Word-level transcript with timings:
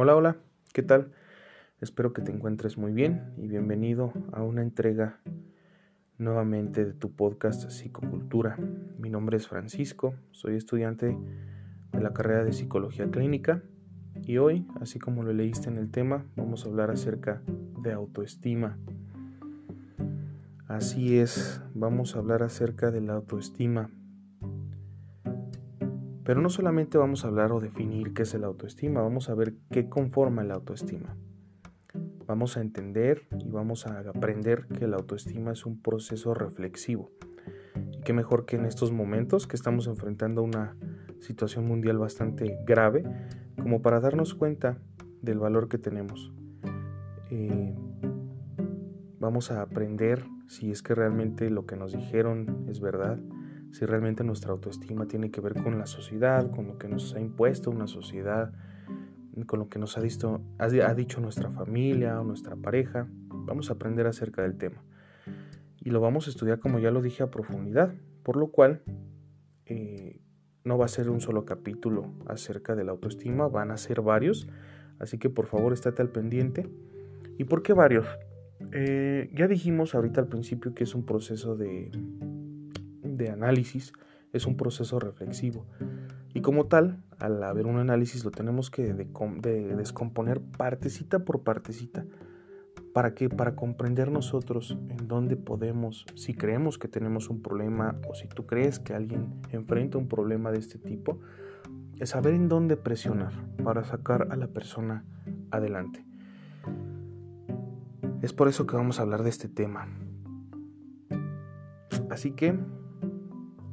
Hola, 0.00 0.14
hola, 0.14 0.36
¿qué 0.72 0.84
tal? 0.84 1.10
Espero 1.80 2.12
que 2.12 2.22
te 2.22 2.30
encuentres 2.30 2.78
muy 2.78 2.92
bien 2.92 3.32
y 3.36 3.48
bienvenido 3.48 4.12
a 4.30 4.44
una 4.44 4.62
entrega 4.62 5.18
nuevamente 6.18 6.84
de 6.84 6.92
tu 6.92 7.10
podcast 7.10 7.68
Psicocultura. 7.68 8.56
Mi 8.96 9.10
nombre 9.10 9.36
es 9.36 9.48
Francisco, 9.48 10.14
soy 10.30 10.54
estudiante 10.54 11.18
de 11.90 12.00
la 12.00 12.12
carrera 12.12 12.44
de 12.44 12.52
Psicología 12.52 13.10
Clínica 13.10 13.64
y 14.22 14.38
hoy, 14.38 14.68
así 14.80 15.00
como 15.00 15.24
lo 15.24 15.32
leíste 15.32 15.68
en 15.68 15.78
el 15.78 15.90
tema, 15.90 16.24
vamos 16.36 16.64
a 16.64 16.68
hablar 16.68 16.92
acerca 16.92 17.42
de 17.82 17.92
autoestima. 17.92 18.78
Así 20.68 21.18
es, 21.18 21.60
vamos 21.74 22.14
a 22.14 22.20
hablar 22.20 22.44
acerca 22.44 22.92
de 22.92 23.00
la 23.00 23.14
autoestima, 23.14 23.90
pero 26.28 26.42
no 26.42 26.50
solamente 26.50 26.98
vamos 26.98 27.24
a 27.24 27.28
hablar 27.28 27.52
o 27.52 27.58
definir 27.58 28.12
qué 28.12 28.24
es 28.24 28.34
el 28.34 28.44
autoestima, 28.44 29.00
vamos 29.00 29.30
a 29.30 29.34
ver 29.34 29.54
qué 29.70 29.88
conforma 29.88 30.44
la 30.44 30.56
autoestima. 30.56 31.16
Vamos 32.26 32.58
a 32.58 32.60
entender 32.60 33.22
y 33.42 33.48
vamos 33.48 33.86
a 33.86 34.00
aprender 34.00 34.66
que 34.66 34.86
la 34.86 34.96
autoestima 34.96 35.52
es 35.52 35.64
un 35.64 35.80
proceso 35.80 36.34
reflexivo. 36.34 37.10
Y 37.92 38.02
qué 38.02 38.12
mejor 38.12 38.44
que 38.44 38.56
en 38.56 38.66
estos 38.66 38.92
momentos 38.92 39.46
que 39.46 39.56
estamos 39.56 39.86
enfrentando 39.86 40.42
una 40.42 40.76
situación 41.18 41.66
mundial 41.66 41.96
bastante 41.96 42.58
grave, 42.66 43.04
como 43.56 43.80
para 43.80 43.98
darnos 43.98 44.34
cuenta 44.34 44.76
del 45.22 45.38
valor 45.38 45.70
que 45.70 45.78
tenemos. 45.78 46.34
Eh, 47.30 47.74
vamos 49.18 49.50
a 49.50 49.62
aprender 49.62 50.26
si 50.46 50.70
es 50.70 50.82
que 50.82 50.94
realmente 50.94 51.48
lo 51.48 51.64
que 51.64 51.76
nos 51.76 51.92
dijeron 51.92 52.66
es 52.68 52.80
verdad 52.80 53.18
si 53.72 53.84
realmente 53.84 54.24
nuestra 54.24 54.52
autoestima 54.52 55.06
tiene 55.06 55.30
que 55.30 55.40
ver 55.40 55.54
con 55.54 55.78
la 55.78 55.86
sociedad, 55.86 56.50
con 56.50 56.66
lo 56.66 56.78
que 56.78 56.88
nos 56.88 57.14
ha 57.14 57.20
impuesto 57.20 57.70
una 57.70 57.86
sociedad, 57.86 58.52
con 59.46 59.58
lo 59.58 59.68
que 59.68 59.78
nos 59.78 59.96
ha, 59.98 60.00
dicho, 60.00 60.40
ha 60.58 60.94
dicho 60.94 61.20
nuestra 61.20 61.50
familia 61.50 62.20
o 62.20 62.24
nuestra 62.24 62.56
pareja. 62.56 63.08
Vamos 63.30 63.70
a 63.70 63.74
aprender 63.74 64.06
acerca 64.06 64.42
del 64.42 64.56
tema. 64.56 64.82
Y 65.80 65.90
lo 65.90 66.00
vamos 66.00 66.26
a 66.26 66.30
estudiar, 66.30 66.58
como 66.58 66.78
ya 66.78 66.90
lo 66.90 67.02
dije, 67.02 67.22
a 67.22 67.30
profundidad, 67.30 67.94
por 68.22 68.36
lo 68.36 68.48
cual 68.48 68.82
eh, 69.66 70.20
no 70.64 70.76
va 70.76 70.86
a 70.86 70.88
ser 70.88 71.08
un 71.08 71.20
solo 71.20 71.44
capítulo 71.44 72.12
acerca 72.26 72.74
de 72.74 72.84
la 72.84 72.92
autoestima, 72.92 73.48
van 73.48 73.70
a 73.70 73.76
ser 73.76 74.00
varios, 74.02 74.48
así 74.98 75.18
que 75.18 75.30
por 75.30 75.46
favor 75.46 75.72
estate 75.72 76.02
al 76.02 76.10
pendiente. 76.10 76.68
¿Y 77.38 77.44
por 77.44 77.62
qué 77.62 77.72
varios? 77.72 78.06
Eh, 78.72 79.30
ya 79.34 79.46
dijimos 79.46 79.94
ahorita 79.94 80.20
al 80.20 80.26
principio 80.26 80.74
que 80.74 80.82
es 80.82 80.94
un 80.94 81.06
proceso 81.06 81.56
de, 81.56 81.92
de 83.18 83.30
análisis 83.30 83.92
es 84.32 84.46
un 84.46 84.56
proceso 84.56 84.98
reflexivo. 84.98 85.66
Y 86.32 86.40
como 86.40 86.66
tal, 86.66 87.02
al 87.18 87.42
haber 87.42 87.66
un 87.66 87.78
análisis 87.78 88.24
lo 88.24 88.30
tenemos 88.30 88.70
que 88.70 88.94
descomponer 88.94 90.40
partecita 90.40 91.24
por 91.24 91.42
partecita. 91.42 92.06
¿Para 92.94 93.14
qué? 93.14 93.28
Para 93.28 93.54
comprender 93.54 94.10
nosotros 94.10 94.78
en 94.88 95.08
dónde 95.08 95.36
podemos, 95.36 96.06
si 96.14 96.34
creemos 96.34 96.78
que 96.78 96.88
tenemos 96.88 97.28
un 97.28 97.42
problema 97.42 98.00
o 98.08 98.14
si 98.14 98.28
tú 98.28 98.46
crees 98.46 98.78
que 98.78 98.94
alguien 98.94 99.40
enfrenta 99.52 99.98
un 99.98 100.08
problema 100.08 100.50
de 100.50 100.58
este 100.58 100.78
tipo, 100.78 101.20
es 101.98 102.10
saber 102.10 102.34
en 102.34 102.48
dónde 102.48 102.76
presionar 102.76 103.32
para 103.62 103.84
sacar 103.84 104.28
a 104.30 104.36
la 104.36 104.48
persona 104.48 105.04
adelante. 105.50 106.04
Es 108.22 108.32
por 108.32 108.48
eso 108.48 108.66
que 108.66 108.76
vamos 108.76 108.98
a 108.98 109.02
hablar 109.02 109.22
de 109.22 109.30
este 109.30 109.48
tema. 109.48 109.88
Así 112.10 112.32
que 112.32 112.58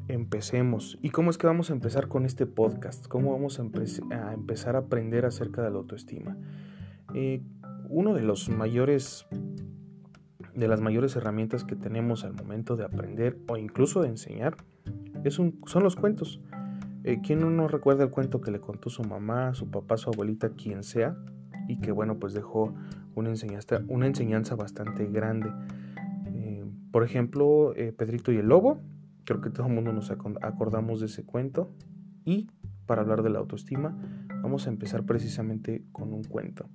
empecemos. 0.08 0.98
¿Y 1.02 1.10
cómo 1.10 1.30
es 1.30 1.38
que 1.38 1.48
vamos 1.48 1.70
a 1.70 1.74
empezar 1.74 2.08
con 2.08 2.26
este 2.26 2.46
podcast? 2.46 3.08
¿Cómo 3.08 3.32
vamos 3.32 3.60
a, 3.60 3.64
empezar 4.34 4.76
a 4.76 4.80
aprender 4.80 5.26
acerca 5.26 5.64
de 5.64 5.72
la 5.72 5.78
autoestima? 5.78 6.38
Eh, 7.14 7.42
uno 7.90 8.14
de 8.14 8.22
los 8.22 8.50
mayores 8.50 9.28
de 10.54 10.70
las 10.70 10.80
mayores 10.80 11.14
herramientas 11.18 11.66
que 11.66 11.76
tenemos 11.76 12.24
al 12.24 12.34
momento 12.34 12.78
de 12.78 12.86
aprender 12.86 13.38
o 13.48 13.58
incluso 13.58 14.02
de 14.02 14.08
enseñar 14.08 14.56
es 15.26 15.38
un, 15.38 15.60
son 15.66 15.84
los 15.84 15.98
cuentos. 15.98 16.40
Eh, 17.04 17.20
¿Quién 17.22 17.40
no 17.58 17.68
recuerda 17.68 18.06
el 18.06 18.10
cuento 18.10 18.40
que 18.40 18.52
le 18.52 18.62
contó 18.62 18.90
su 18.90 19.04
mamá, 19.04 19.54
su 19.54 19.70
papá, 19.70 19.98
su 19.98 20.10
abuelita, 20.10 20.52
quien 20.52 20.84
sea? 20.84 21.18
Y 21.68 21.80
que 21.80 21.92
bueno, 21.92 22.20
pues 22.20 22.34
dejó 22.34 22.74
una 23.16 23.30
enseñanza, 23.30 23.82
una 23.90 24.08
enseñanza 24.08 24.56
bastante 24.56 25.06
grande. 25.08 25.52
Eh, 26.28 26.64
por 26.92 27.04
ejemplo, 27.04 27.74
Pedrito 27.98 28.32
y 28.32 28.38
el 28.38 28.48
Lobo, 28.48 28.80
Creo 29.26 29.42
que 29.42 29.50
todo 29.50 29.68
el 29.68 29.74
mundo 29.74 29.92
nos 29.92 30.12
acordamos 30.12 31.00
de 31.00 31.08
ese 31.08 31.26
cuento. 31.26 31.72
Y 32.24 32.50
para 32.86 33.02
hablar 33.02 33.24
de 33.24 33.32
la 33.32 33.40
autoestima, 33.40 33.98
vamos 34.42 34.68
a 34.68 34.70
empezar 34.70 35.06
precisamente 35.06 35.84
con 35.92 36.14
un 36.14 36.24
cuento. 36.24 36.70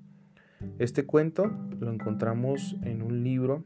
Este 0.78 1.06
cuento 1.06 1.46
lo 1.78 1.92
encontramos 1.92 2.76
en 2.82 3.02
un 3.02 3.22
libro 3.22 3.64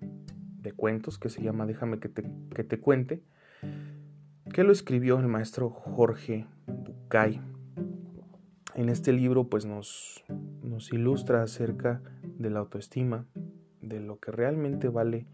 de 0.58 0.72
cuentos 0.72 1.18
que 1.18 1.28
se 1.28 1.42
llama 1.42 1.66
Déjame 1.66 1.98
que 1.98 2.08
te, 2.08 2.30
que 2.54 2.64
te 2.64 2.78
cuente, 2.78 3.22
que 4.52 4.62
lo 4.62 4.72
escribió 4.72 5.18
el 5.18 5.26
maestro 5.26 5.70
Jorge 5.70 6.46
Bucay. 6.66 7.40
En 8.74 8.88
este 8.88 9.12
libro 9.12 9.48
pues 9.48 9.64
nos, 9.66 10.24
nos 10.62 10.92
ilustra 10.92 11.42
acerca 11.42 12.02
de 12.38 12.50
la 12.50 12.60
autoestima, 12.60 13.26
de 13.80 14.00
lo 14.00 14.18
que 14.18 14.30
realmente 14.30 14.88
vale 14.88 15.26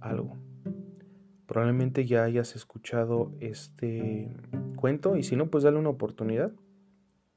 algo. 0.00 0.41
Probablemente 1.52 2.06
ya 2.06 2.24
hayas 2.24 2.56
escuchado 2.56 3.30
este 3.38 4.34
cuento 4.76 5.18
y 5.18 5.22
si 5.22 5.36
no, 5.36 5.50
pues 5.50 5.64
dale 5.64 5.76
una 5.76 5.90
oportunidad. 5.90 6.50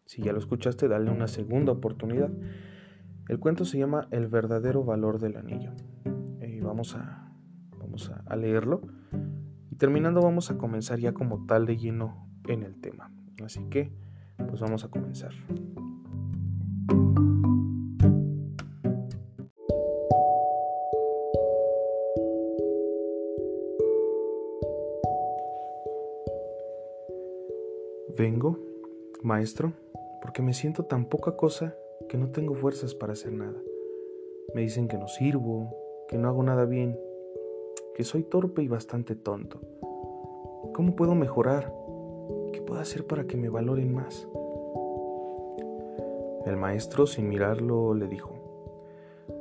Si 0.05 0.21
ya 0.21 0.31
lo 0.31 0.39
escuchaste, 0.39 0.87
dale 0.87 1.11
una 1.11 1.27
segunda 1.27 1.73
oportunidad. 1.73 2.31
El 3.27 3.39
cuento 3.39 3.65
se 3.65 3.77
llama 3.77 4.07
El 4.11 4.27
verdadero 4.27 4.85
valor 4.85 5.19
del 5.19 5.35
anillo. 5.35 5.73
Y 6.39 6.61
vamos 6.61 6.95
a, 6.95 7.29
vamos 7.77 8.09
a 8.25 8.35
leerlo. 8.37 8.83
Y 9.69 9.75
terminando 9.75 10.21
vamos 10.21 10.49
a 10.49 10.57
comenzar 10.57 10.97
ya 10.97 11.13
como 11.13 11.45
tal 11.45 11.65
de 11.65 11.75
lleno 11.75 12.29
en 12.47 12.63
el 12.63 12.79
tema. 12.79 13.11
Así 13.43 13.67
que, 13.69 13.91
pues 14.37 14.61
vamos 14.61 14.85
a 14.85 14.87
comenzar. 14.87 15.33
Maestro, 29.35 29.73
porque 30.21 30.41
me 30.41 30.53
siento 30.53 30.85
tan 30.85 31.09
poca 31.09 31.35
cosa 31.35 31.75
que 32.07 32.17
no 32.17 32.29
tengo 32.29 32.55
fuerzas 32.55 32.95
para 32.95 33.11
hacer 33.11 33.33
nada. 33.33 33.59
Me 34.53 34.61
dicen 34.61 34.87
que 34.87 34.97
no 34.97 35.09
sirvo, 35.09 35.75
que 36.07 36.17
no 36.17 36.29
hago 36.29 36.41
nada 36.41 36.63
bien, 36.63 36.97
que 37.95 38.05
soy 38.05 38.23
torpe 38.23 38.63
y 38.63 38.69
bastante 38.69 39.13
tonto. 39.13 39.59
¿Cómo 40.73 40.95
puedo 40.95 41.15
mejorar? 41.15 41.73
¿Qué 42.53 42.61
puedo 42.61 42.79
hacer 42.79 43.05
para 43.05 43.25
que 43.25 43.35
me 43.35 43.49
valoren 43.49 43.93
más? 43.93 44.25
El 46.45 46.55
maestro, 46.55 47.05
sin 47.05 47.27
mirarlo, 47.27 47.93
le 47.93 48.07
dijo, 48.07 48.31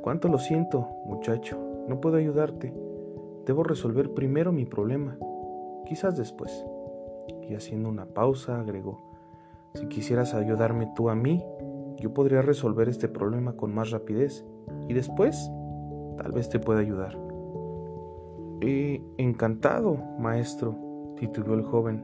Cuánto 0.01 0.27
lo 0.27 0.39
siento, 0.39 0.89
muchacho, 1.05 1.57
no 1.87 2.01
puedo 2.01 2.17
ayudarte. 2.17 2.73
Debo 3.45 3.63
resolver 3.63 4.13
primero 4.13 4.51
mi 4.51 4.65
problema, 4.65 5.17
quizás 5.85 6.17
después 6.17 6.65
y 7.47 7.53
haciendo 7.55 7.87
una 7.87 8.07
pausa 8.07 8.59
agregó, 8.59 9.14
si 9.75 9.87
quisieras 9.87 10.33
ayudarme 10.33 10.89
tú 10.95 11.09
a 11.09 11.15
mí, 11.15 11.43
yo 11.99 12.13
podría 12.13 12.41
resolver 12.41 12.89
este 12.89 13.07
problema 13.07 13.55
con 13.55 13.73
más 13.73 13.91
rapidez 13.91 14.45
y 14.87 14.93
después 14.93 15.51
tal 16.17 16.31
vez 16.31 16.49
te 16.49 16.59
pueda 16.59 16.79
ayudar. 16.79 17.17
Eh, 18.61 19.01
encantado, 19.17 19.97
maestro, 20.17 20.75
titubeó 21.17 21.55
el 21.55 21.63
joven, 21.63 22.03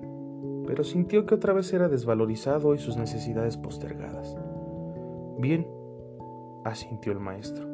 pero 0.68 0.84
sintió 0.84 1.26
que 1.26 1.36
otra 1.36 1.54
vez 1.54 1.72
era 1.74 1.88
desvalorizado 1.88 2.76
y 2.76 2.78
sus 2.78 2.98
necesidades 2.98 3.58
postergadas. 3.58 4.38
Bien, 5.40 5.68
asintió 6.66 7.14
el 7.14 7.20
maestro. 7.20 7.68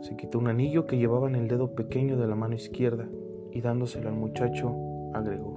Se 0.00 0.16
quitó 0.16 0.38
un 0.38 0.48
anillo 0.48 0.86
que 0.86 0.98
llevaba 0.98 1.28
en 1.28 1.36
el 1.36 1.46
dedo 1.46 1.74
pequeño 1.74 2.16
de 2.16 2.26
la 2.26 2.34
mano 2.34 2.54
izquierda 2.54 3.08
y 3.52 3.60
dándoselo 3.60 4.08
al 4.08 4.16
muchacho, 4.16 4.74
agregó, 5.14 5.56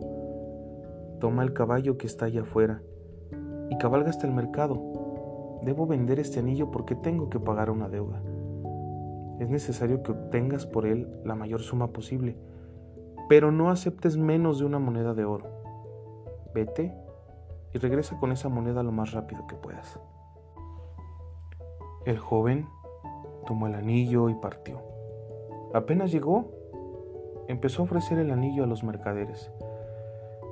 Toma 1.20 1.44
el 1.44 1.54
caballo 1.54 1.98
que 1.98 2.06
está 2.06 2.26
allá 2.26 2.42
afuera 2.42 2.84
y 3.70 3.78
cabalga 3.78 4.10
hasta 4.10 4.28
el 4.28 4.34
mercado. 4.34 5.60
Debo 5.64 5.88
vender 5.88 6.20
este 6.20 6.40
anillo 6.40 6.72
porque 6.72 6.96
tengo 6.96 7.30
que 7.30 7.40
pagar 7.40 7.70
una 7.70 7.90
deuda. 7.90 8.22
Es 9.40 9.50
necesario 9.50 10.04
que 10.04 10.12
obtengas 10.12 10.66
por 10.66 10.86
él 10.86 11.08
la 11.24 11.36
mayor 11.36 11.62
suma 11.62 11.88
posible, 11.88 12.38
pero 13.30 13.52
no 13.52 13.70
aceptes 13.70 14.18
menos 14.18 14.60
de 14.60 14.66
una 14.66 14.80
moneda 14.80 15.14
de 15.14 15.26
oro. 15.26 15.46
Vete 16.54 16.94
y 17.74 17.78
regresa 17.78 18.20
con 18.20 18.32
esa 18.32 18.50
moneda 18.50 18.84
lo 18.84 18.92
más 18.92 19.12
rápido 19.12 19.48
que 19.48 19.56
puedas. 19.56 20.00
El 22.06 22.20
joven 22.20 22.68
tomó 23.46 23.68
el 23.68 23.76
anillo 23.76 24.30
y 24.30 24.36
partió. 24.36 24.82
Apenas 25.74 26.12
llegó, 26.12 26.52
empezó 27.48 27.82
a 27.82 27.86
ofrecer 27.86 28.20
el 28.20 28.32
anillo 28.32 28.64
a 28.64 28.68
los 28.68 28.84
mercaderes. 28.84 29.52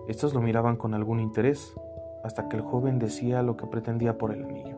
Estos 0.07 0.34
lo 0.34 0.42
miraban 0.42 0.78
con 0.78 0.94
algún 0.94 1.19
interés, 1.19 1.75
hasta 2.23 2.47
que 2.47 2.57
el 2.57 2.62
joven 2.62 3.00
decía 3.00 3.41
lo 3.41 3.57
que 3.57 3.68
pretendía 3.68 4.18
por 4.18 4.31
el 4.31 4.44
anillo. 4.44 4.75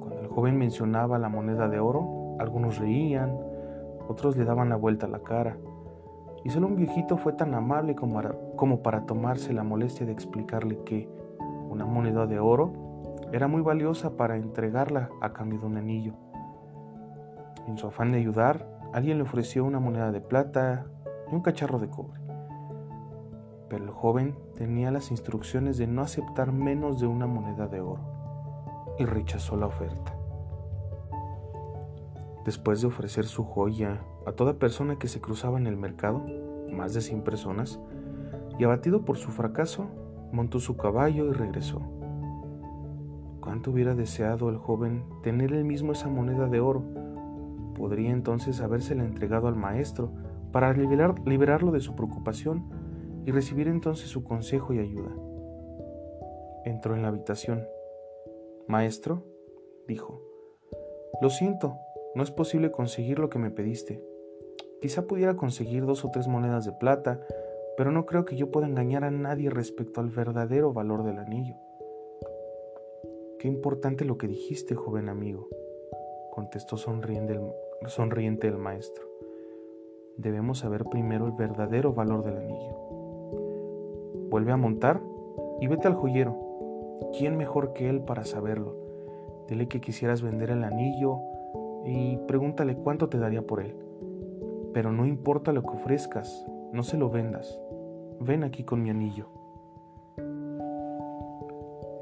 Cuando 0.00 0.20
el 0.20 0.28
joven 0.28 0.58
mencionaba 0.58 1.18
la 1.18 1.28
moneda 1.28 1.68
de 1.68 1.80
oro, 1.80 2.36
algunos 2.38 2.78
reían, 2.78 3.36
otros 4.08 4.36
le 4.36 4.44
daban 4.44 4.68
la 4.68 4.76
vuelta 4.76 5.06
a 5.06 5.08
la 5.10 5.20
cara, 5.20 5.56
y 6.44 6.50
solo 6.50 6.66
un 6.66 6.76
viejito 6.76 7.16
fue 7.16 7.32
tan 7.32 7.54
amable 7.54 7.96
como 7.96 8.82
para, 8.82 9.06
tomarse 9.06 9.54
la 9.54 9.64
molestia 9.64 10.04
de 10.04 10.12
explicarle 10.12 10.78
que 10.84 11.08
una 11.70 11.86
moneda 11.86 12.26
de 12.26 12.38
oro 12.38 12.72
era 13.32 13.48
muy 13.48 13.62
valiosa 13.62 14.18
para 14.18 14.36
entregarla 14.36 15.08
a 15.22 15.32
cambio 15.32 15.58
de 15.60 15.66
un 15.66 15.78
anillo. 15.78 16.12
En 17.66 17.78
su 17.78 17.86
afán 17.86 18.12
de 18.12 18.18
ayudar, 18.18 18.68
alguien 18.92 19.16
le 19.16 19.22
ofreció 19.24 19.64
una 19.64 19.80
moneda 19.80 20.12
de 20.12 20.20
plata 20.20 20.84
y 21.32 21.34
un 21.34 21.40
cacharro 21.40 21.78
de 21.78 21.88
cobre. 21.88 22.20
Pero 23.70 23.84
el 23.84 23.90
joven 23.90 24.36
tenía 24.56 24.90
las 24.90 25.10
instrucciones 25.10 25.76
de 25.76 25.86
no 25.86 26.02
aceptar 26.02 26.52
menos 26.52 27.00
de 27.00 27.06
una 27.06 27.26
moneda 27.26 27.66
de 27.66 27.80
oro 27.80 28.02
y 28.98 29.04
rechazó 29.04 29.56
la 29.56 29.66
oferta. 29.66 30.14
Después 32.44 32.80
de 32.80 32.88
ofrecer 32.88 33.24
su 33.24 33.44
joya 33.44 34.02
a 34.26 34.32
toda 34.32 34.54
persona 34.54 34.96
que 34.96 35.08
se 35.08 35.20
cruzaba 35.20 35.58
en 35.58 35.66
el 35.66 35.76
mercado, 35.76 36.22
más 36.70 36.94
de 36.94 37.00
100 37.00 37.22
personas, 37.22 37.80
y 38.58 38.64
abatido 38.64 39.04
por 39.04 39.16
su 39.16 39.30
fracaso, 39.30 39.86
montó 40.32 40.60
su 40.60 40.76
caballo 40.76 41.26
y 41.26 41.32
regresó. 41.32 41.80
¿Cuánto 43.40 43.70
hubiera 43.70 43.94
deseado 43.94 44.48
el 44.48 44.56
joven 44.56 45.04
tener 45.22 45.52
él 45.52 45.64
mismo 45.64 45.92
esa 45.92 46.08
moneda 46.08 46.46
de 46.46 46.60
oro? 46.60 46.82
Podría 47.74 48.10
entonces 48.10 48.60
habérsela 48.60 49.04
entregado 49.04 49.48
al 49.48 49.56
maestro 49.56 50.12
para 50.52 50.72
liberarlo 50.72 51.72
de 51.72 51.80
su 51.80 51.96
preocupación 51.96 52.83
y 53.24 53.30
recibir 53.30 53.68
entonces 53.68 54.08
su 54.08 54.24
consejo 54.24 54.72
y 54.72 54.78
ayuda. 54.78 55.14
Entró 56.64 56.94
en 56.94 57.02
la 57.02 57.08
habitación. 57.08 57.66
Maestro, 58.66 59.24
dijo, 59.86 60.22
lo 61.20 61.30
siento, 61.30 61.78
no 62.14 62.22
es 62.22 62.30
posible 62.30 62.70
conseguir 62.70 63.18
lo 63.18 63.28
que 63.28 63.38
me 63.38 63.50
pediste. 63.50 64.02
Quizá 64.80 65.06
pudiera 65.06 65.36
conseguir 65.36 65.86
dos 65.86 66.04
o 66.04 66.10
tres 66.10 66.28
monedas 66.28 66.64
de 66.64 66.72
plata, 66.72 67.20
pero 67.76 67.90
no 67.90 68.06
creo 68.06 68.24
que 68.24 68.36
yo 68.36 68.50
pueda 68.50 68.66
engañar 68.66 69.04
a 69.04 69.10
nadie 69.10 69.50
respecto 69.50 70.00
al 70.00 70.10
verdadero 70.10 70.72
valor 70.72 71.04
del 71.04 71.18
anillo. 71.18 71.56
Qué 73.38 73.48
importante 73.48 74.04
lo 74.04 74.16
que 74.16 74.26
dijiste, 74.26 74.74
joven 74.74 75.08
amigo, 75.08 75.48
contestó 76.30 76.76
sonriente 76.76 77.34
el, 77.34 77.88
sonriente 77.88 78.48
el 78.48 78.58
maestro. 78.58 79.06
Debemos 80.16 80.60
saber 80.60 80.84
primero 80.84 81.26
el 81.26 81.32
verdadero 81.32 81.92
valor 81.92 82.24
del 82.24 82.38
anillo. 82.38 82.93
Vuelve 84.34 84.50
a 84.50 84.56
montar 84.56 85.00
y 85.60 85.68
vete 85.68 85.86
al 85.86 85.94
joyero. 85.94 86.36
¿Quién 87.16 87.36
mejor 87.36 87.72
que 87.72 87.88
él 87.88 88.00
para 88.00 88.24
saberlo? 88.24 88.74
Dile 89.46 89.68
que 89.68 89.80
quisieras 89.80 90.22
vender 90.22 90.50
el 90.50 90.64
anillo 90.64 91.20
y 91.84 92.16
pregúntale 92.26 92.74
cuánto 92.74 93.08
te 93.08 93.20
daría 93.20 93.46
por 93.46 93.60
él. 93.60 93.76
Pero 94.72 94.90
no 94.90 95.06
importa 95.06 95.52
lo 95.52 95.62
que 95.62 95.76
ofrezcas, 95.76 96.44
no 96.72 96.82
se 96.82 96.98
lo 96.98 97.10
vendas. 97.10 97.60
Ven 98.18 98.42
aquí 98.42 98.64
con 98.64 98.82
mi 98.82 98.90
anillo. 98.90 99.28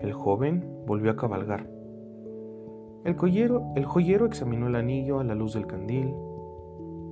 El 0.00 0.14
joven 0.14 0.64
volvió 0.86 1.10
a 1.10 1.16
cabalgar. 1.16 1.68
El 3.04 3.14
el 3.76 3.84
joyero 3.84 4.24
examinó 4.24 4.68
el 4.68 4.76
anillo 4.76 5.20
a 5.20 5.24
la 5.24 5.34
luz 5.34 5.52
del 5.52 5.66
candil, 5.66 6.14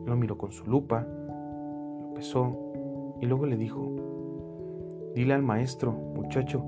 lo 0.07 0.17
miró 0.17 0.39
con 0.39 0.53
su 0.53 0.65
lupa, 0.65 1.07
lo 1.07 2.15
pesó 2.15 2.57
y 3.21 3.27
luego 3.27 3.45
le 3.45 3.59
dijo, 3.59 4.01
dile 5.15 5.35
al 5.35 5.43
maestro, 5.43 5.93
muchacho, 5.93 6.65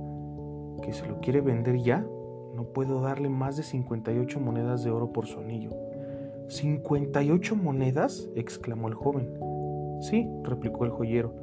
que 0.83 0.93
se 0.93 1.07
lo 1.07 1.21
quiere 1.21 1.41
vender 1.41 1.79
ya, 1.79 2.05
no 2.55 2.65
puedo 2.65 3.01
darle 3.01 3.29
más 3.29 3.57
de 3.57 3.63
58 3.63 4.41
monedas 4.41 4.85
de 4.85 4.91
oro 4.91 5.13
por 5.13 5.27
su 5.27 5.41
anillo. 5.41 5.71
¿58 6.49 7.55
monedas? 7.55 8.29
exclamó 8.35 8.89
el 8.89 8.95
joven. 8.95 9.39
Sí, 10.01 10.29
replicó 10.43 10.85
el 10.85 10.91
joyero. 10.91 11.35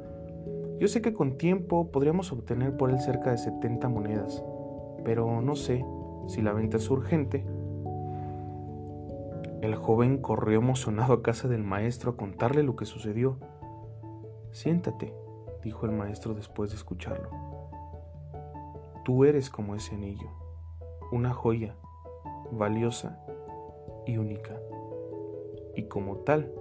Yo 0.78 0.88
sé 0.88 1.02
que 1.02 1.12
con 1.12 1.36
tiempo 1.36 1.90
podríamos 1.90 2.32
obtener 2.32 2.76
por 2.76 2.90
él 2.90 3.00
cerca 3.00 3.30
de 3.30 3.38
70 3.38 3.88
monedas, 3.88 4.42
pero 5.04 5.42
no 5.42 5.56
sé 5.56 5.84
si 6.26 6.42
la 6.42 6.52
venta 6.52 6.76
es 6.76 6.88
urgente. 6.90 7.44
El 9.62 9.74
joven 9.74 10.18
corrió 10.18 10.58
emocionado 10.58 11.12
a 11.12 11.22
casa 11.22 11.48
del 11.48 11.62
maestro 11.62 12.12
a 12.12 12.16
contarle 12.16 12.62
lo 12.62 12.76
que 12.76 12.86
sucedió. 12.86 13.36
Siéntate, 14.52 15.12
dijo 15.62 15.86
el 15.86 15.92
maestro 15.92 16.34
después 16.34 16.70
de 16.70 16.76
escucharlo. 16.76 17.30
Tú 19.04 19.24
eres 19.24 19.50
como 19.50 19.74
ese 19.74 19.94
anillo, 19.94 20.28
una 21.12 21.32
joya, 21.32 21.74
valiosa 22.52 23.18
y 24.06 24.16
única 24.16 24.58
y 25.76 25.84
como 25.84 26.16
tal, 26.18 26.52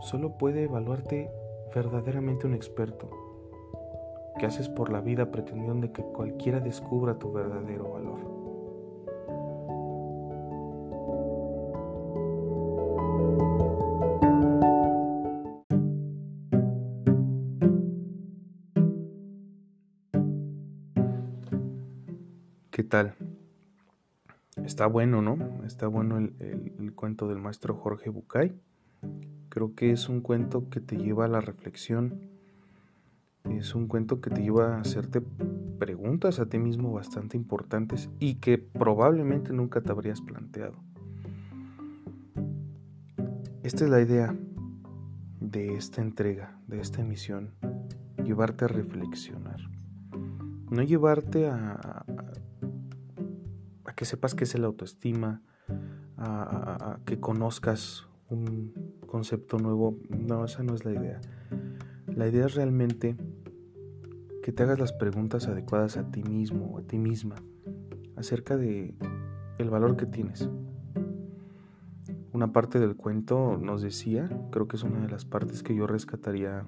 solo 0.00 0.36
puede 0.36 0.64
evaluarte 0.64 1.30
verdaderamente 1.74 2.46
un 2.46 2.54
experto. 2.54 3.08
¿Qué 4.38 4.46
haces 4.46 4.68
por 4.68 4.90
la 4.90 5.00
vida 5.00 5.30
pretendiendo 5.30 5.92
que 5.92 6.02
cualquiera 6.02 6.60
descubra 6.60 7.18
tu 7.18 7.32
verdadero 7.32 7.92
valor? 7.92 8.33
¿Qué 22.74 22.82
tal? 22.82 23.14
Está 24.64 24.88
bueno, 24.88 25.22
¿no? 25.22 25.38
Está 25.64 25.86
bueno 25.86 26.18
el, 26.18 26.92
cuento 26.96 27.28
del 27.28 27.38
maestro 27.38 27.76
Jorge 27.76 28.10
Bucay. 28.10 28.52
Creo 29.48 29.76
que 29.76 29.92
es 29.92 30.08
un 30.08 30.20
cuento 30.20 30.68
que 30.70 30.80
te 30.80 30.96
lleva 30.96 31.26
a 31.26 31.28
la 31.28 31.40
reflexión. 31.40 32.18
Es 33.44 33.76
un 33.76 33.86
cuento 33.86 34.20
que 34.20 34.30
te 34.30 34.42
lleva 34.42 34.74
a 34.74 34.80
hacerte 34.80 35.22
preguntas 35.78 36.40
a 36.40 36.46
ti 36.46 36.58
mismo 36.58 36.92
bastante 36.92 37.36
importantes 37.36 38.10
y 38.18 38.40
que 38.40 38.58
probablemente 38.58 39.52
nunca 39.52 39.80
te 39.80 39.92
habrías 39.92 40.20
planteado. 40.20 40.74
Esta 43.62 43.84
es 43.84 43.90
la 43.90 44.00
idea 44.00 44.36
de 45.38 45.76
esta 45.76 46.02
entrega, 46.02 46.58
de 46.66 46.80
esta 46.80 47.02
emisión, 47.02 47.52
llevarte 48.24 48.64
a 48.64 48.68
reflexionar. 48.68 49.60
No 50.70 50.82
llevarte 50.82 51.46
a, 51.46 52.04
que 53.96 54.04
sepas 54.04 54.34
qué 54.34 54.44
es 54.44 54.54
el 54.54 54.64
autoestima, 54.64 55.42
que 57.04 57.20
conozcas 57.20 58.06
un 58.28 58.72
concepto 59.06 59.58
nuevo. 59.58 59.98
No, 60.08 60.44
esa 60.44 60.62
no 60.62 60.74
es 60.74 60.84
la 60.84 60.92
idea. 60.92 61.20
La 62.06 62.28
idea 62.28 62.46
es 62.46 62.54
realmente 62.54 63.16
que 64.42 64.52
te 64.52 64.62
hagas 64.62 64.78
las 64.78 64.92
preguntas 64.92 65.48
adecuadas 65.48 65.96
a 65.96 66.10
ti 66.10 66.22
mismo 66.22 66.66
o 66.66 66.78
a 66.78 66.82
ti 66.82 66.98
misma 66.98 67.36
acerca 68.16 68.56
de 68.56 68.94
el 69.58 69.70
valor 69.70 69.96
que 69.96 70.06
tienes. 70.06 70.48
Una 72.32 72.52
parte 72.52 72.80
del 72.80 72.96
cuento 72.96 73.56
nos 73.58 73.80
decía, 73.80 74.28
creo 74.50 74.66
que 74.66 74.76
es 74.76 74.82
una 74.82 75.00
de 75.00 75.08
las 75.08 75.24
partes 75.24 75.62
que 75.62 75.74
yo 75.74 75.86
rescataría 75.86 76.64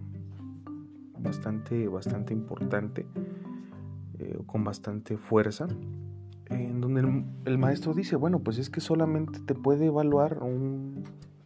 bastante, 1.19 1.89
bastante 1.89 2.33
importante, 2.33 3.07
eh, 4.19 4.39
con 4.47 4.63
bastante 4.63 5.17
fuerza, 5.17 5.67
en 6.51 6.81
donde 6.81 7.25
el, 7.45 7.59
maestro 7.59 7.95
dice, 7.95 8.17
bueno, 8.17 8.41
pues 8.41 8.59
es 8.59 8.71
que 8.71 8.81
solamente 8.81 9.41
te 9.41 9.55
puede 9.55 9.87
evaluar 9.87 10.43
un 10.43 11.05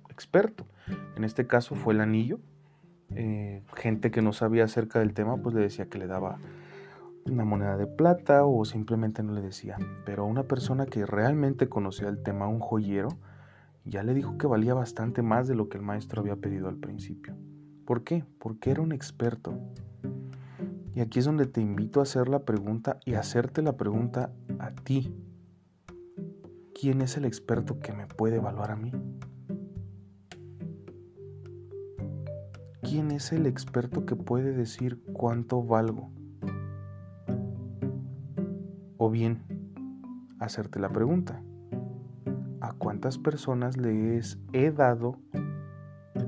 experto. 0.09 0.67
En 1.17 1.25
este 1.25 1.47
caso 1.47 1.75
fue 1.75 1.95
el 1.95 2.01
anillo. 2.01 2.41
Eh, 3.15 3.63
gente 3.77 4.11
que 4.11 4.23
no 4.23 4.33
sabía 4.33 4.65
acerca 4.65 4.99
del 4.99 5.15
tema, 5.15 5.37
pues 5.39 5.55
le 5.55 5.63
decía 5.63 5.87
que 5.87 5.99
le 5.99 6.07
daba 6.07 6.39
una 7.25 7.45
moneda 7.45 7.77
de 7.77 7.87
plata 7.87 8.45
o 8.45 8.65
simplemente 8.65 9.23
no 9.23 9.33
le 9.33 9.41
decía. 9.41 9.77
Pero 10.05 10.27
una 10.27 10.45
persona 10.45 10.87
que 10.87 11.07
realmente 11.07 11.69
conocía 11.69 12.09
el 12.09 12.23
tema, 12.23 12.49
un 12.49 12.61
joyero, 12.61 13.09
ya 13.85 14.03
le 14.03 14.15
dijo 14.15 14.37
que 14.39 14.47
valía 14.47 14.75
bastante 14.75 15.23
más 15.23 15.49
de 15.49 15.55
lo 15.55 15.69
que 15.69 15.79
el 15.79 15.83
maestro 15.83 16.21
había 16.21 16.37
pedido 16.37 16.69
al 16.69 16.77
principio. 16.77 17.35
¿Por 17.87 18.05
qué? 18.05 18.25
Porque 18.39 18.71
era 18.71 18.83
un 18.83 18.93
experto. 18.93 19.59
Y 20.95 21.01
aquí 21.01 21.21
es 21.21 21.25
donde 21.25 21.47
te 21.47 21.61
invito 21.61 22.01
a 22.01 22.03
hacer 22.03 22.29
la 22.29 22.41
pregunta 22.41 22.99
y 23.05 23.15
hacerte 23.15 23.63
la 23.63 23.77
pregunta 23.77 24.33
a 24.59 24.73
ti. 24.73 25.15
¿Quién 26.75 27.01
es 27.01 27.17
el 27.17 27.25
experto 27.25 27.79
que 27.79 27.93
me 27.93 28.07
puede 28.07 28.37
evaluar 28.37 28.73
a 28.73 28.77
mí? 28.77 28.93
¿Quién 32.83 33.13
es 33.13 33.33
el 33.33 33.47
experto 33.47 34.05
que 34.05 34.17
puede 34.17 34.53
decir 34.53 35.01
cuánto 35.13 35.63
valgo? 35.63 36.11
O 38.97 39.11
bien, 39.11 39.45
hacerte 40.41 40.81
la 40.81 40.89
pregunta, 40.89 41.43
¿a 42.61 42.73
cuántas 42.73 43.19
personas 43.19 43.77
les 43.77 44.39
he 44.53 44.73
dado 44.73 45.19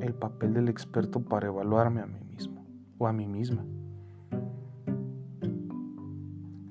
el 0.01 0.15
papel 0.15 0.55
del 0.55 0.69
experto 0.69 1.21
para 1.21 1.49
evaluarme 1.49 2.01
a 2.01 2.07
mí 2.07 2.21
mismo 2.21 2.65
o 2.99 3.07
a 3.09 3.13
mí 3.13 3.27
misma? 3.27 3.65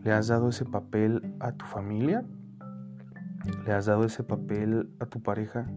¿Le 0.03 0.11
has 0.13 0.29
dado 0.29 0.49
ese 0.49 0.65
papel 0.65 1.35
a 1.39 1.51
tu 1.51 1.63
familia? 1.65 2.25
¿Le 3.65 3.71
has 3.71 3.85
dado 3.85 4.03
ese 4.03 4.23
papel 4.23 4.89
a 4.99 5.05
tu 5.05 5.21
pareja? 5.21 5.67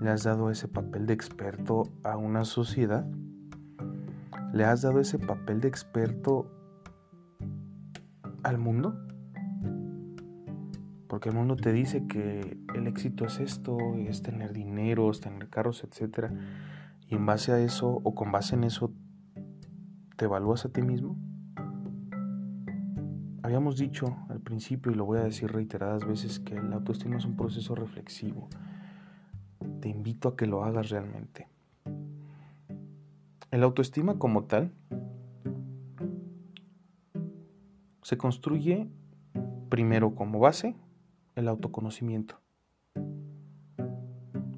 ¿Le 0.00 0.08
has 0.08 0.22
dado 0.22 0.50
ese 0.50 0.68
papel 0.68 1.06
de 1.06 1.12
experto 1.12 1.90
a 2.04 2.16
una 2.16 2.44
sociedad? 2.44 3.04
¿Le 4.52 4.64
has 4.64 4.82
dado 4.82 5.00
ese 5.00 5.18
papel 5.18 5.60
de 5.60 5.66
experto 5.66 6.48
al 8.44 8.58
mundo? 8.58 8.96
Porque 11.08 11.30
el 11.30 11.34
mundo 11.34 11.56
te 11.56 11.72
dice 11.72 12.06
que 12.06 12.56
el 12.72 12.86
éxito 12.86 13.24
es 13.24 13.40
esto, 13.40 13.78
es 13.96 14.22
tener 14.22 14.52
dinero, 14.52 15.10
es 15.10 15.20
tener 15.20 15.48
carros, 15.48 15.82
etc. 15.82 16.30
Y 17.08 17.16
en 17.16 17.26
base 17.26 17.50
a 17.50 17.58
eso, 17.58 18.00
o 18.04 18.14
con 18.14 18.30
base 18.30 18.54
en 18.54 18.62
eso, 18.62 18.92
¿te 20.16 20.26
evalúas 20.26 20.64
a 20.66 20.68
ti 20.68 20.82
mismo? 20.82 21.16
Habíamos 23.46 23.76
dicho 23.76 24.16
al 24.28 24.40
principio, 24.40 24.90
y 24.90 24.96
lo 24.96 25.04
voy 25.04 25.18
a 25.20 25.22
decir 25.22 25.52
reiteradas 25.52 26.04
veces, 26.04 26.40
que 26.40 26.56
la 26.60 26.74
autoestima 26.74 27.18
es 27.18 27.24
un 27.24 27.36
proceso 27.36 27.76
reflexivo. 27.76 28.48
Te 29.80 29.88
invito 29.88 30.26
a 30.26 30.36
que 30.36 30.46
lo 30.46 30.64
hagas 30.64 30.90
realmente. 30.90 31.46
El 33.52 33.62
autoestima 33.62 34.18
como 34.18 34.46
tal 34.46 34.72
se 38.02 38.18
construye 38.18 38.88
primero 39.68 40.16
como 40.16 40.40
base 40.40 40.74
el 41.36 41.46
autoconocimiento. 41.46 42.40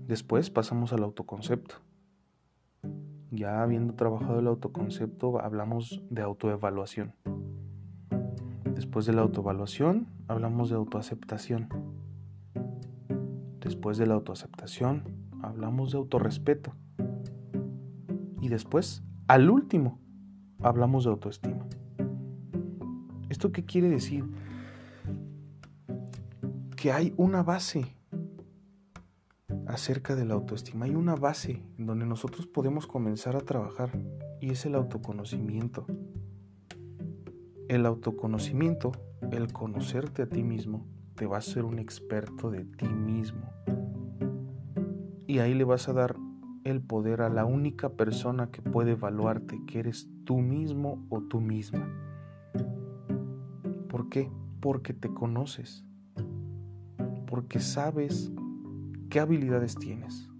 Después 0.07 0.49
pasamos 0.49 0.95
al 0.95 1.03
autoconcepto. 1.03 1.75
Ya 3.33 3.63
habiendo 3.63 3.93
trabajado 3.93 4.39
el 4.39 4.47
autoconcepto, 4.47 5.43
hablamos 5.43 6.03
de 6.09 6.23
autoevaluación. 6.23 7.13
Después 8.79 9.07
de 9.07 9.13
la 9.13 9.23
autoevaluación, 9.23 10.07
hablamos 10.29 10.71
de 10.71 10.77
autoaceptación. 10.77 11.67
Después 13.59 13.99
de 13.99 14.07
la 14.07 14.15
autoaceptación, 14.15 15.03
hablamos 15.43 15.91
de 15.91 15.99
autorrespeto. 15.99 16.75
Y 18.41 18.47
después, 18.47 19.03
al 19.27 19.51
último, 19.51 19.99
hablamos 20.61 21.03
de 21.03 21.11
autoestima. 21.11 21.67
¿Esto 23.29 23.51
qué 23.51 23.65
quiere 23.65 23.89
decir? 23.89 24.25
que 26.77 26.93
hay 26.93 27.13
una 27.17 27.43
base 27.43 27.97
acerca 29.67 30.15
de 30.15 30.25
la 30.25 30.35
autoestima. 30.35 30.85
Hay 30.85 30.95
una 30.95 31.17
base 31.17 31.65
en 31.77 31.87
donde 31.87 32.07
nosotros 32.07 32.47
podemos 32.47 32.87
comenzar 32.87 33.35
a 33.35 33.41
trabajar 33.41 33.91
y 34.41 34.53
es 34.53 34.65
el 34.67 34.77
autoconocimiento. 34.77 35.85
El 37.69 37.87
autoconocimiento, 37.87 38.93
el 39.31 39.53
conocerte 39.53 40.23
a 40.23 40.29
ti 40.29 40.43
mismo, 40.43 40.87
te 41.15 41.27
va 41.27 41.37
a 41.37 41.39
hacer 41.39 41.65
un 41.65 41.79
experto 41.79 42.51
de 42.51 42.65
ti 42.65 42.89
mismo. 42.89 43.53
Y 45.27 45.39
ahí 45.39 45.55
le 45.55 45.65
vas 45.65 45.89
a 45.89 45.93
dar 45.93 46.17
el 46.65 46.81
poder 46.81 47.23
a 47.23 47.29
la 47.29 47.45
única 47.45 47.91
persona 47.91 48.51
que 48.51 48.63
puede 48.63 48.93
evaluarte, 48.93 49.61
que 49.67 49.79
eres 49.79 50.09
tú 50.25 50.39
mismo 50.39 51.07
o 51.11 51.21
tú 51.21 51.41
misma. 51.41 51.89
¿Por 53.89 54.09
qué? 54.09 54.31
Porque 54.61 54.93
te 54.93 55.13
conoces 55.13 55.85
porque 57.29 57.61
sabes 57.61 58.33
qué 59.11 59.21
habilidades 59.21 59.75
tienes, 59.75 60.31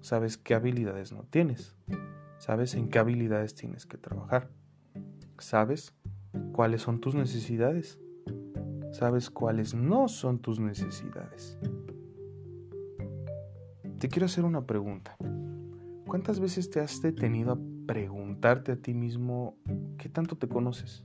sabes 0.00 0.36
qué 0.36 0.54
habilidades 0.54 1.12
no 1.12 1.22
tienes, 1.24 1.76
sabes 2.38 2.74
en 2.74 2.88
qué 2.88 2.98
habilidades 2.98 3.54
tienes 3.54 3.86
que 3.86 3.98
trabajar, 3.98 4.50
sabes 5.38 5.94
cuáles 6.54 6.80
son 6.80 7.00
tus 7.00 7.14
necesidades, 7.14 7.98
sabes 8.92 9.28
cuáles 9.28 9.74
no 9.74 10.08
son 10.08 10.38
tus 10.38 10.60
necesidades. 10.60 11.58
Te 13.98 14.08
quiero 14.08 14.26
hacer 14.26 14.44
una 14.44 14.64
pregunta. 14.64 15.16
¿Cuántas 16.06 16.38
veces 16.38 16.70
te 16.70 16.80
has 16.80 17.02
detenido 17.02 17.52
a 17.52 17.58
preguntarte 17.86 18.72
a 18.72 18.76
ti 18.76 18.94
mismo 18.94 19.58
qué 19.98 20.08
tanto 20.08 20.36
te 20.36 20.48
conoces? 20.48 21.02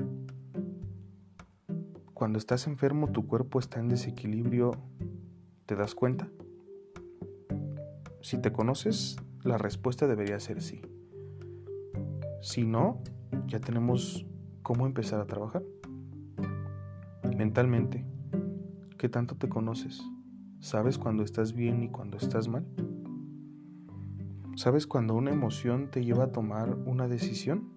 Cuando 2.13 2.37
estás 2.37 2.67
enfermo 2.67 3.11
tu 3.11 3.25
cuerpo 3.25 3.59
está 3.59 3.79
en 3.79 3.89
desequilibrio 3.89 4.71
¿Te 5.69 5.75
das 5.75 5.93
cuenta? 5.93 6.27
Si 8.21 8.39
te 8.39 8.51
conoces, 8.51 9.17
la 9.43 9.59
respuesta 9.59 10.07
debería 10.07 10.39
ser 10.39 10.63
sí. 10.63 10.81
Si 12.41 12.65
no, 12.65 13.03
ya 13.45 13.59
tenemos 13.59 14.25
cómo 14.61 14.85
empezar 14.85 15.19
a 15.19 15.25
trabajar. 15.25 15.63
Mentalmente, 17.37 18.05
¿qué 18.97 19.09
tanto 19.09 19.35
te 19.35 19.49
conoces? 19.49 20.01
¿Sabes 20.59 20.97
cuando 20.97 21.23
estás 21.23 21.53
bien 21.53 21.83
y 21.83 21.89
cuando 21.89 22.17
estás 22.17 22.47
mal? 22.47 22.65
¿Sabes 24.55 24.87
cuando 24.87 25.15
una 25.15 25.31
emoción 25.31 25.89
te 25.89 26.03
lleva 26.03 26.25
a 26.25 26.31
tomar 26.33 26.75
una 26.85 27.07
decisión? 27.07 27.69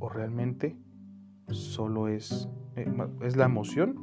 ¿O 0.00 0.08
realmente 0.08 0.76
solo 1.48 2.08
es, 2.08 2.48
eh, 2.74 2.92
es 3.20 3.36
la 3.36 3.44
emoción? 3.44 3.94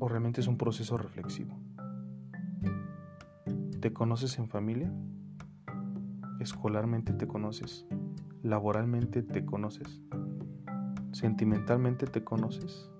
¿O 0.00 0.08
realmente 0.08 0.40
es 0.40 0.48
un 0.48 0.58
proceso 0.58 0.96
reflexivo? 0.96 1.56
¿Te 3.80 3.92
conoces 3.92 4.38
en 4.40 4.48
familia? 4.48 4.92
¿Escolarmente 6.40 7.12
te 7.12 7.28
conoces? 7.28 7.86
¿Laboralmente 8.42 9.22
te 9.22 9.44
conoces? 9.44 10.01
¿Sentimentalmente 11.12 12.06
te 12.06 12.24
conoces? 12.24 12.90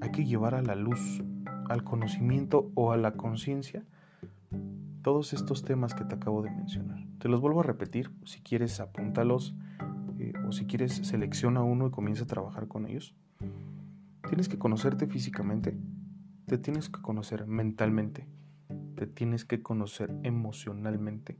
Hay 0.00 0.10
que 0.12 0.24
llevar 0.24 0.54
a 0.54 0.62
la 0.62 0.76
luz, 0.76 1.22
al 1.68 1.84
conocimiento 1.84 2.70
o 2.74 2.92
a 2.92 2.96
la 2.96 3.12
conciencia 3.12 3.84
todos 5.02 5.32
estos 5.32 5.64
temas 5.64 5.94
que 5.94 6.04
te 6.04 6.14
acabo 6.14 6.42
de 6.42 6.50
mencionar. 6.50 7.04
Te 7.18 7.28
los 7.28 7.40
vuelvo 7.40 7.60
a 7.60 7.64
repetir, 7.64 8.12
si 8.24 8.40
quieres 8.40 8.78
apúntalos 8.78 9.54
eh, 10.18 10.32
o 10.46 10.52
si 10.52 10.66
quieres 10.66 10.94
selecciona 10.94 11.62
uno 11.62 11.88
y 11.88 11.90
comienza 11.90 12.22
a 12.22 12.28
trabajar 12.28 12.68
con 12.68 12.86
ellos. 12.86 13.16
Tienes 14.28 14.48
que 14.48 14.58
conocerte 14.58 15.08
físicamente, 15.08 15.76
te 16.46 16.56
tienes 16.56 16.88
que 16.88 17.02
conocer 17.02 17.46
mentalmente, 17.46 18.28
te 18.94 19.08
tienes 19.08 19.44
que 19.44 19.60
conocer 19.60 20.14
emocionalmente, 20.22 21.36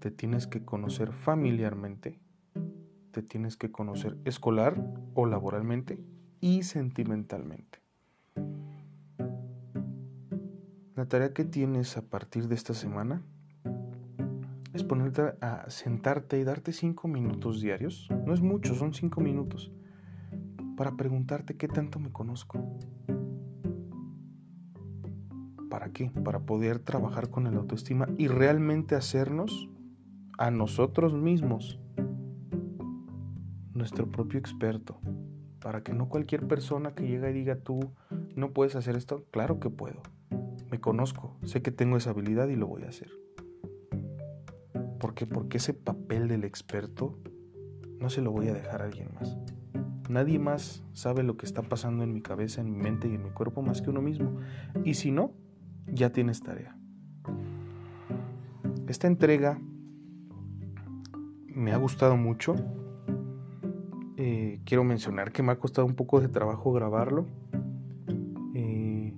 te 0.00 0.10
tienes 0.10 0.46
que 0.46 0.64
conocer 0.64 1.12
familiarmente, 1.12 2.18
te 3.12 3.22
tienes 3.22 3.56
que 3.56 3.70
conocer 3.70 4.16
escolar 4.24 4.82
o 5.14 5.26
laboralmente 5.26 6.02
y 6.40 6.62
sentimentalmente. 6.62 7.78
La 10.96 11.06
tarea 11.06 11.32
que 11.32 11.44
tienes 11.44 11.96
a 11.96 12.02
partir 12.02 12.48
de 12.48 12.54
esta 12.54 12.74
semana 12.74 13.22
es 14.72 14.82
ponerte 14.84 15.34
a 15.40 15.68
sentarte 15.68 16.38
y 16.38 16.44
darte 16.44 16.72
cinco 16.72 17.06
minutos 17.06 17.60
diarios. 17.60 18.08
No 18.26 18.32
es 18.32 18.40
mucho, 18.40 18.74
son 18.74 18.94
cinco 18.94 19.20
minutos 19.20 19.70
para 20.80 20.96
preguntarte 20.96 21.58
qué 21.58 21.68
tanto 21.68 21.98
me 21.98 22.10
conozco. 22.10 22.58
¿Para 25.68 25.92
qué? 25.92 26.10
Para 26.24 26.40
poder 26.40 26.78
trabajar 26.78 27.28
con 27.28 27.46
el 27.46 27.54
autoestima 27.58 28.08
y 28.16 28.28
realmente 28.28 28.94
hacernos 28.94 29.68
a 30.40 30.50
nosotros 30.50 31.12
mismos 31.12 31.78
nuestro 33.74 34.10
propio 34.10 34.40
experto. 34.40 34.98
Para 35.60 35.82
que 35.82 35.92
no 35.92 36.08
cualquier 36.08 36.48
persona 36.48 36.94
que 36.94 37.06
llega 37.06 37.28
y 37.28 37.34
diga 37.34 37.56
tú 37.56 37.92
no 38.34 38.54
puedes 38.54 38.74
hacer 38.74 38.96
esto, 38.96 39.26
claro 39.30 39.60
que 39.60 39.68
puedo. 39.68 40.00
Me 40.70 40.80
conozco, 40.80 41.36
sé 41.44 41.60
que 41.60 41.70
tengo 41.70 41.98
esa 41.98 42.10
habilidad 42.10 42.48
y 42.48 42.56
lo 42.56 42.66
voy 42.66 42.84
a 42.84 42.88
hacer. 42.88 43.10
¿Por 44.98 45.12
qué? 45.12 45.26
Porque 45.26 45.58
ese 45.58 45.74
papel 45.74 46.26
del 46.26 46.44
experto 46.44 47.18
no 47.98 48.08
se 48.08 48.22
lo 48.22 48.32
voy 48.32 48.48
a 48.48 48.54
dejar 48.54 48.80
a 48.80 48.86
alguien 48.86 49.10
más. 49.14 49.36
Nadie 50.08 50.38
más 50.38 50.82
sabe 50.94 51.22
lo 51.22 51.36
que 51.36 51.44
está 51.44 51.60
pasando 51.60 52.02
en 52.02 52.14
mi 52.14 52.22
cabeza, 52.22 52.62
en 52.62 52.72
mi 52.72 52.78
mente 52.78 53.08
y 53.08 53.14
en 53.14 53.24
mi 53.24 53.30
cuerpo 53.30 53.60
más 53.60 53.82
que 53.82 53.90
uno 53.90 54.00
mismo. 54.00 54.38
Y 54.84 54.94
si 54.94 55.10
no, 55.10 55.34
ya 55.86 56.12
tienes 56.12 56.40
tarea. 56.40 56.78
Esta 58.88 59.06
entrega 59.06 59.60
me 61.54 61.72
ha 61.72 61.76
gustado 61.76 62.16
mucho. 62.16 62.54
Eh, 64.16 64.60
quiero 64.64 64.84
mencionar 64.84 65.32
que 65.32 65.42
me 65.42 65.52
ha 65.52 65.58
costado 65.58 65.86
un 65.86 65.94
poco 65.94 66.20
de 66.20 66.28
trabajo 66.28 66.72
grabarlo. 66.72 67.26
Eh, 68.54 69.14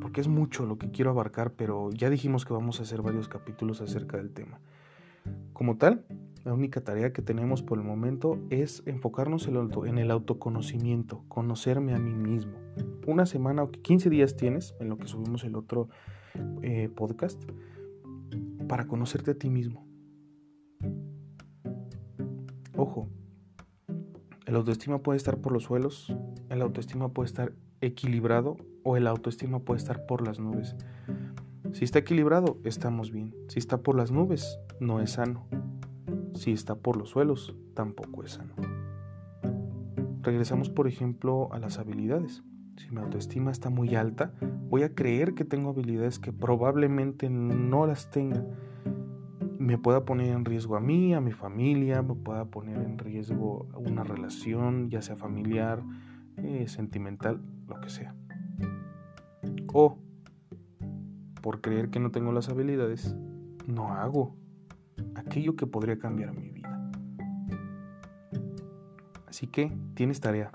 porque 0.00 0.20
es 0.20 0.28
mucho 0.28 0.66
lo 0.66 0.78
que 0.78 0.90
quiero 0.90 1.10
abarcar, 1.10 1.52
pero 1.52 1.90
ya 1.90 2.10
dijimos 2.10 2.44
que 2.44 2.52
vamos 2.52 2.80
a 2.80 2.82
hacer 2.82 3.02
varios 3.02 3.28
capítulos 3.28 3.80
acerca 3.80 4.16
del 4.16 4.30
tema. 4.30 4.60
Como 5.52 5.76
tal, 5.76 6.04
la 6.44 6.52
única 6.52 6.80
tarea 6.80 7.12
que 7.12 7.22
tenemos 7.22 7.62
por 7.62 7.78
el 7.78 7.84
momento 7.84 8.38
es 8.50 8.82
enfocarnos 8.86 9.46
en 9.46 9.98
el 9.98 10.10
autoconocimiento, 10.10 11.22
conocerme 11.28 11.94
a 11.94 11.98
mí 11.98 12.14
mismo. 12.14 12.58
Una 13.06 13.26
semana 13.26 13.62
o 13.62 13.70
15 13.70 14.10
días 14.10 14.36
tienes, 14.36 14.74
en 14.80 14.88
lo 14.88 14.98
que 14.98 15.06
subimos 15.06 15.44
el 15.44 15.54
otro 15.54 15.88
eh, 16.62 16.88
podcast, 16.94 17.40
para 18.66 18.88
conocerte 18.88 19.32
a 19.32 19.34
ti 19.34 19.50
mismo. 19.50 19.91
Ojo, 22.82 23.06
El 24.44 24.56
autoestima 24.56 24.98
puede 25.04 25.16
estar 25.16 25.38
por 25.38 25.52
los 25.52 25.62
suelos, 25.62 26.12
el 26.48 26.62
autoestima 26.62 27.10
puede 27.10 27.28
estar 27.28 27.52
equilibrado 27.80 28.56
o 28.82 28.96
el 28.96 29.06
autoestima 29.06 29.60
puede 29.60 29.78
estar 29.78 30.04
por 30.04 30.26
las 30.26 30.40
nubes. 30.40 30.74
Si 31.74 31.84
está 31.84 32.00
equilibrado, 32.00 32.58
estamos 32.64 33.12
bien. 33.12 33.36
Si 33.46 33.60
está 33.60 33.82
por 33.82 33.96
las 33.96 34.10
nubes, 34.10 34.58
no 34.80 35.00
es 35.00 35.12
sano. 35.12 35.46
Si 36.34 36.50
está 36.50 36.74
por 36.74 36.96
los 36.96 37.10
suelos, 37.10 37.54
tampoco 37.74 38.24
es 38.24 38.32
sano. 38.32 38.56
Regresamos, 40.22 40.68
por 40.68 40.88
ejemplo, 40.88 41.52
a 41.52 41.60
las 41.60 41.78
habilidades. 41.78 42.42
Si 42.78 42.90
mi 42.90 43.00
autoestima 43.00 43.52
está 43.52 43.70
muy 43.70 43.94
alta, 43.94 44.34
voy 44.68 44.82
a 44.82 44.92
creer 44.92 45.34
que 45.34 45.44
tengo 45.44 45.70
habilidades 45.70 46.18
que 46.18 46.32
probablemente 46.32 47.30
no 47.30 47.86
las 47.86 48.10
tenga. 48.10 48.44
Me 49.62 49.78
pueda 49.78 50.04
poner 50.04 50.30
en 50.30 50.44
riesgo 50.44 50.74
a 50.74 50.80
mí, 50.80 51.14
a 51.14 51.20
mi 51.20 51.30
familia, 51.30 52.02
me 52.02 52.16
pueda 52.16 52.46
poner 52.46 52.78
en 52.78 52.98
riesgo 52.98 53.68
una 53.76 54.02
relación, 54.02 54.90
ya 54.90 55.02
sea 55.02 55.14
familiar, 55.14 55.84
eh, 56.36 56.66
sentimental, 56.66 57.40
lo 57.68 57.80
que 57.80 57.88
sea. 57.88 58.12
O 59.72 59.98
por 61.40 61.60
creer 61.60 61.90
que 61.90 62.00
no 62.00 62.10
tengo 62.10 62.32
las 62.32 62.48
habilidades, 62.48 63.14
no 63.68 63.92
hago 63.92 64.34
aquello 65.14 65.54
que 65.54 65.68
podría 65.68 65.96
cambiar 65.96 66.36
mi 66.36 66.50
vida. 66.50 66.90
Así 69.28 69.46
que 69.46 69.72
tienes 69.94 70.20
tarea. 70.20 70.50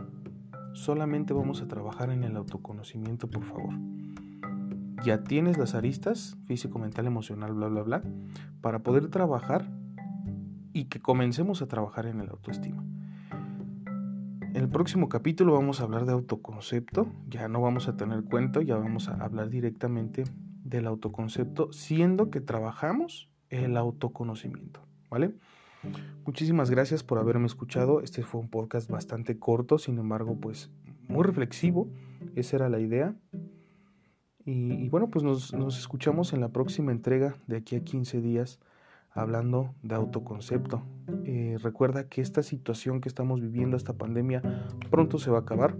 Solamente 0.73 1.33
vamos 1.33 1.61
a 1.61 1.67
trabajar 1.69 2.09
en 2.11 2.25
el 2.25 2.35
autoconocimiento, 2.35 3.29
por 3.29 3.45
favor. 3.45 3.73
Ya 5.03 5.23
tienes 5.23 5.57
las 5.57 5.75
aristas, 5.75 6.37
físico, 6.45 6.79
mental, 6.79 7.05
emocional, 7.05 7.53
bla, 7.53 7.67
bla, 7.67 7.83
bla, 7.83 8.03
para 8.61 8.79
poder 8.79 9.09
trabajar 9.09 9.69
y 10.73 10.85
que 10.85 10.99
comencemos 10.99 11.61
a 11.61 11.67
trabajar 11.67 12.05
en 12.05 12.19
el 12.19 12.29
autoestima. 12.29 12.83
En 14.41 14.55
el 14.55 14.69
próximo 14.69 15.07
capítulo 15.07 15.53
vamos 15.53 15.79
a 15.79 15.83
hablar 15.83 16.05
de 16.05 16.13
autoconcepto, 16.13 17.11
ya 17.29 17.47
no 17.47 17.61
vamos 17.61 17.87
a 17.87 17.95
tener 17.95 18.23
cuento, 18.23 18.61
ya 18.61 18.75
vamos 18.75 19.07
a 19.07 19.13
hablar 19.23 19.49
directamente 19.49 20.23
del 20.63 20.87
autoconcepto, 20.87 21.71
siendo 21.71 22.29
que 22.31 22.41
trabajamos 22.41 23.29
el 23.49 23.77
autoconocimiento, 23.77 24.81
¿vale? 25.09 25.35
Muchísimas 26.25 26.69
gracias 26.69 27.03
por 27.03 27.19
haberme 27.19 27.45
escuchado. 27.45 28.01
Este 28.01 28.23
fue 28.23 28.41
un 28.41 28.49
podcast 28.49 28.89
bastante 28.89 29.37
corto, 29.39 29.77
sin 29.77 29.97
embargo, 29.99 30.37
pues 30.39 30.69
muy 31.07 31.23
reflexivo. 31.23 31.87
Esa 32.35 32.57
era 32.57 32.69
la 32.69 32.79
idea. 32.79 33.15
Y, 34.49 34.87
bueno, 34.87 35.09
pues 35.09 35.25
nos, 35.25 35.53
escuchamos 35.77 36.31
en 36.31 36.39
la 36.39 36.47
próxima 36.47 36.93
entrega 36.93 37.35
de 37.47 37.57
aquí 37.57 37.75
a 37.75 37.83
15 37.83 38.21
días 38.21 38.61
hablando 39.11 39.75
de 39.83 39.95
autoconcepto. 39.95 40.83
Eh, 41.25 41.57
recuerda 41.61 42.07
que 42.07 42.21
esta 42.21 42.41
situación 42.43 43.01
que 43.01 43.09
estamos 43.09 43.41
viviendo, 43.41 43.75
esta 43.75 43.97
pandemia, 43.97 44.41
pronto 44.89 45.19
se 45.19 45.31
va 45.31 45.39
a 45.39 45.41
acabar. 45.41 45.75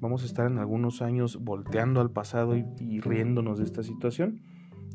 Vamos 0.00 0.24
a 0.24 0.26
estar 0.26 0.50
en 0.50 0.58
algunos 0.58 1.02
años 1.02 1.44
volteando 1.44 2.00
al 2.00 2.10
pasado 2.10 2.56
y, 2.56 2.66
y 2.80 2.98
riéndonos 2.98 3.58
de 3.58 3.64
esta 3.64 3.84
situación. 3.84 4.40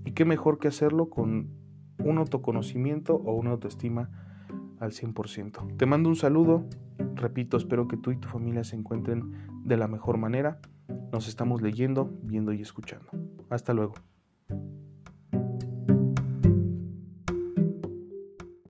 Y 0.04 0.12
qué 0.12 0.26
mejor 0.26 0.60
que 0.60 0.68
hacerlo 0.68 1.10
con 1.10 1.52
un 2.00 2.18
autoconocimiento 2.18 3.16
o 3.16 3.34
una 3.34 3.52
autoestima 3.52 4.10
al 4.82 4.92
100%. 4.92 5.78
Te 5.78 5.86
mando 5.86 6.10
un 6.10 6.18
saludo, 6.18 6.66
repito, 7.16 7.56
espero 7.56 7.88
que 7.88 7.96
tú 7.96 8.12
y 8.12 8.18
tu 8.18 8.28
familia 8.28 8.66
se 8.66 8.76
encuentren 8.76 9.32
de 9.64 9.78
la 9.78 9.88
mejor 9.88 10.18
manera. 10.18 10.60
Nos 11.12 11.28
estamos 11.28 11.62
leyendo, 11.62 12.10
viendo 12.24 12.52
y 12.54 12.62
escuchando. 12.62 13.10
Hasta 13.50 13.74
luego. 13.74 13.96